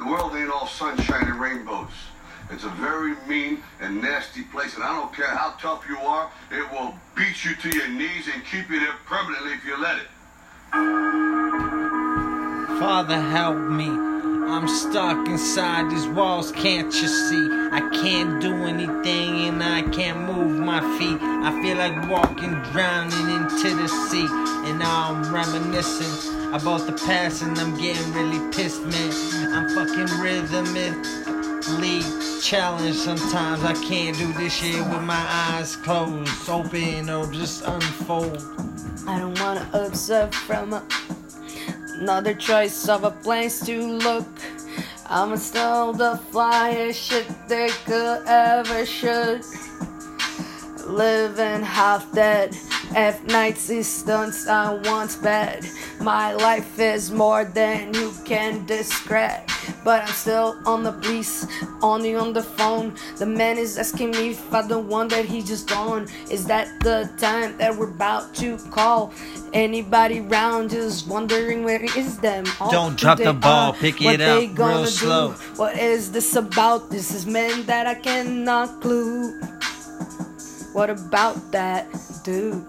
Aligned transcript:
The 0.00 0.06
world 0.06 0.34
ain't 0.34 0.50
all 0.50 0.66
sunshine 0.66 1.28
and 1.28 1.38
rainbows. 1.38 1.92
It's 2.50 2.64
a 2.64 2.70
very 2.70 3.14
mean 3.28 3.62
and 3.82 4.00
nasty 4.00 4.44
place, 4.44 4.74
and 4.74 4.82
I 4.82 4.94
don't 4.98 5.14
care 5.14 5.26
how 5.26 5.50
tough 5.60 5.84
you 5.86 5.98
are, 5.98 6.30
it 6.50 6.72
will 6.72 6.94
beat 7.14 7.44
you 7.44 7.54
to 7.54 7.68
your 7.76 7.86
knees 7.88 8.26
and 8.32 8.42
keep 8.46 8.70
you 8.70 8.80
there 8.80 8.94
permanently 9.04 9.52
if 9.52 9.62
you 9.66 9.78
let 9.78 9.98
it. 9.98 10.08
Father, 12.80 13.20
help 13.20 13.58
me. 13.58 13.88
I'm 14.50 14.66
stuck 14.66 15.28
inside 15.28 15.90
these 15.90 16.08
walls, 16.08 16.50
can't 16.52 16.86
you 16.86 17.06
see? 17.06 17.48
I 17.70 17.80
can't 17.92 18.40
do 18.40 18.54
anything 18.64 19.48
and 19.48 19.62
I 19.62 19.82
can't 19.82 20.20
move 20.20 20.58
my 20.58 20.80
feet. 20.98 21.18
I 21.20 21.52
feel 21.62 21.76
like 21.76 22.08
walking, 22.08 22.54
drowning 22.72 23.28
into 23.36 23.76
the 23.76 23.86
sea. 23.86 24.26
And 24.66 24.78
now 24.78 25.12
I'm 25.12 25.32
reminiscing 25.32 26.52
about 26.52 26.86
the 26.86 26.92
past 26.92 27.42
and 27.42 27.56
I'm 27.58 27.76
getting 27.78 28.12
really 28.12 28.40
pissed, 28.52 28.82
man. 28.82 29.39
Fucking 29.80 30.20
rhythmically 30.20 32.02
challenged 32.42 32.98
sometimes. 32.98 33.64
I 33.64 33.72
can't 33.82 34.14
do 34.14 34.30
this 34.34 34.52
shit 34.52 34.76
with 34.76 35.00
my 35.00 35.24
eyes 35.26 35.74
closed, 35.76 36.50
open, 36.50 37.08
or 37.08 37.26
just 37.32 37.64
unfold. 37.64 38.44
I 39.08 39.18
don't 39.18 39.40
wanna 39.40 39.66
observe 39.72 40.34
from 40.34 40.74
a, 40.74 40.86
another 41.94 42.34
choice 42.34 42.90
of 42.90 43.04
a 43.04 43.10
place 43.10 43.58
to 43.60 43.80
look. 43.80 44.28
I'm 45.06 45.34
still 45.38 45.94
the 45.94 46.20
flyest 46.30 46.96
shit 46.96 47.26
they 47.48 47.70
could 47.86 48.22
ever 48.26 48.84
should. 48.84 49.42
Living 50.86 51.62
half 51.62 52.12
dead. 52.12 52.54
F 52.94 53.24
nights 53.24 53.70
is 53.70 53.88
stunts 53.88 54.46
I 54.46 54.74
once 54.74 55.16
bed. 55.16 55.64
My 56.00 56.34
life 56.34 56.78
is 56.78 57.10
more 57.10 57.46
than 57.46 57.94
you 57.94 58.12
can 58.26 58.66
describe. 58.66 59.48
But 59.82 60.02
I'm 60.04 60.12
still 60.12 60.58
on 60.66 60.82
the 60.82 60.92
police, 60.92 61.46
only 61.82 62.14
on 62.14 62.32
the 62.32 62.42
phone. 62.42 62.94
The 63.16 63.26
man 63.26 63.56
is 63.56 63.78
asking 63.78 64.10
me 64.12 64.30
if 64.30 64.52
I'm 64.54 64.68
the 64.68 64.78
one 64.78 65.08
that 65.08 65.24
he 65.24 65.42
just 65.42 65.68
gone. 65.68 66.06
Is 66.30 66.44
that 66.46 66.68
the 66.80 67.08
time 67.18 67.56
that 67.58 67.74
we're 67.74 67.88
about 67.88 68.34
to 68.36 68.58
call? 68.70 69.12
Anybody 69.52 70.20
round 70.20 70.70
just 70.70 71.08
wondering 71.08 71.64
where 71.64 71.82
is 71.82 72.18
them? 72.18 72.44
All 72.60 72.70
Don't 72.70 72.96
drop 72.98 73.18
the 73.18 73.32
ball, 73.32 73.72
are, 73.72 73.74
pick 73.74 74.02
it 74.02 74.20
up 74.20 74.40
real 74.58 74.84
do. 74.84 74.90
slow. 74.90 75.30
What 75.56 75.78
is 75.78 76.12
this 76.12 76.36
about? 76.36 76.90
This 76.90 77.14
is 77.14 77.26
men 77.26 77.64
that 77.66 77.86
I 77.86 77.94
cannot 77.94 78.80
clue. 78.82 79.40
What 80.72 80.90
about 80.90 81.50
that, 81.52 81.88
dude? 82.22 82.68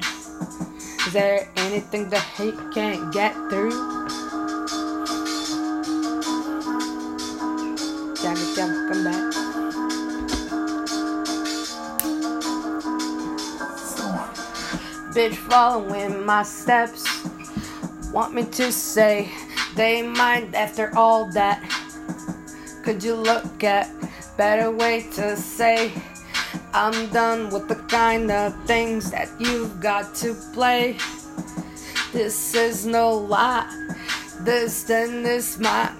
Is 1.06 1.14
there 1.14 1.50
anything 1.58 2.10
that 2.10 2.24
he 2.38 2.52
can't 2.74 3.12
get 3.14 3.34
through? 3.50 4.02
Bitch 15.14 15.36
following 15.36 16.26
my 16.26 16.42
steps. 16.42 17.04
Want 18.14 18.34
me 18.34 18.46
to 18.46 18.72
say 18.72 19.30
they 19.76 20.02
mind 20.02 20.56
after 20.56 20.90
all 20.96 21.30
that? 21.34 21.60
Could 22.84 23.04
you 23.04 23.16
look 23.16 23.62
at 23.62 23.92
better 24.38 24.72
way 24.72 25.02
to 25.16 25.36
say 25.36 25.92
I'm 26.74 27.10
done 27.10 27.50
with 27.50 27.68
the 27.68 27.76
kind 27.76 28.32
of 28.32 28.56
things 28.64 29.12
that 29.12 29.30
you've 29.38 29.82
got 29.82 30.16
to 30.24 30.34
play? 30.54 30.96
This 32.14 32.56
is 32.56 32.86
no 32.86 33.12
lie. 33.12 33.68
This 34.40 34.84
then 34.84 35.26
is 35.26 35.60
my 35.60 35.92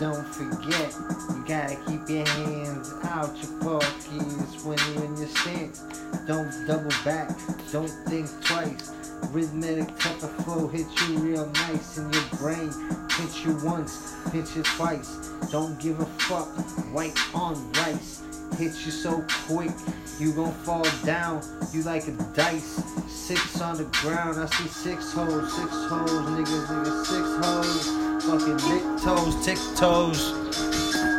Don't 0.00 0.26
forget, 0.26 0.92
you 1.30 1.44
gotta 1.46 1.76
keep 1.86 2.08
your 2.08 2.26
hands 2.26 2.92
out 3.04 3.30
your 3.36 3.60
pockets 3.60 4.64
when 4.64 4.76
you're 4.92 5.04
in 5.04 5.16
your 5.16 5.28
stance. 5.28 5.82
Don't 6.26 6.50
double 6.66 6.90
back, 7.04 7.30
don't 7.70 7.88
think 8.08 8.28
twice. 8.44 8.92
Rhythmic 9.30 9.86
type 9.98 10.22
of 10.24 10.32
flow 10.44 10.66
hit 10.66 10.86
you 11.02 11.18
real 11.18 11.46
nice 11.46 11.98
in 11.98 12.12
your 12.12 12.24
brain. 12.38 12.72
Pinch 13.08 13.44
you 13.44 13.56
once, 13.64 14.14
pinch 14.32 14.56
you 14.56 14.64
twice. 14.64 15.30
Don't 15.52 15.78
give 15.80 16.00
a 16.00 16.06
fuck, 16.06 16.48
white 16.92 17.18
on 17.32 17.72
rice. 17.74 18.22
Hit 18.56 18.86
you 18.86 18.92
so 18.92 19.24
quick, 19.46 19.72
you 20.20 20.32
gon' 20.32 20.52
fall 20.52 20.86
down. 21.04 21.42
You 21.72 21.82
like 21.82 22.06
a 22.06 22.12
dice. 22.34 22.80
Six 23.08 23.60
on 23.60 23.78
the 23.78 23.84
ground, 24.00 24.38
I 24.38 24.46
see 24.46 24.68
six 24.68 25.12
holes, 25.12 25.52
six 25.52 25.70
holes, 25.70 26.10
niggas, 26.10 26.66
niggas, 26.66 27.04
six 27.04 27.26
holes. 27.44 28.04
Fucking 28.24 28.58
lick 28.70 29.02
toes, 29.02 29.44
tick 29.44 29.58
toes. 29.76 30.32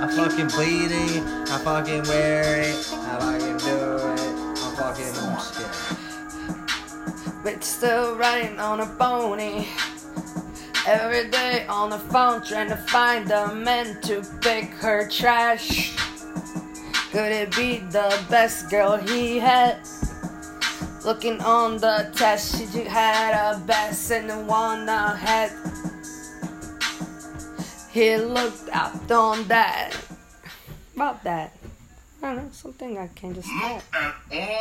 I 0.02 0.08
fucking 0.16 0.48
bleeding. 0.48 1.24
I 1.50 1.60
fucking 1.64 2.04
wear 2.04 2.62
it. 2.62 2.76
I 2.94 3.20
fucking 3.20 3.58
do 3.58 3.76
it. 3.76 4.20
I'm 4.62 4.76
fucking 4.76 5.14
scared. 5.40 5.96
bitch 7.44 7.64
still 7.64 8.16
riding 8.16 8.60
on 8.60 8.80
a 8.80 8.86
pony. 8.86 9.68
Every 10.88 11.30
day 11.30 11.66
on 11.68 11.90
the 11.90 12.00
phone 12.00 12.44
trying 12.44 12.70
to 12.70 12.78
find 12.78 13.30
a 13.32 13.54
man 13.54 14.00
to 14.04 14.24
pick 14.42 14.70
her 14.76 15.10
trash. 15.10 15.96
Could 17.16 17.32
it 17.32 17.56
be 17.56 17.78
the 17.78 18.22
best 18.30 18.70
girl 18.70 18.98
he 18.98 19.40
had? 19.40 19.78
Looking 21.06 21.40
on 21.40 21.78
the 21.78 22.12
test, 22.14 22.58
she 22.58 22.82
had 22.82 23.32
a 23.32 23.58
best 23.60 24.12
and 24.12 24.30
the 24.30 24.36
one 24.40 24.90
I 24.90 25.16
had. 25.16 25.50
He 27.90 28.18
looked 28.18 28.68
out 28.74 29.10
on 29.10 29.48
that. 29.48 29.96
About 30.94 31.24
that. 31.24 31.56
I 32.22 32.36
don't 32.36 32.36
know, 32.36 32.50
something 32.52 32.98
I 32.98 33.08
can 33.16 33.34
just 33.34 33.48
add. 33.64 33.82
At 33.94 34.16
all 34.34 34.56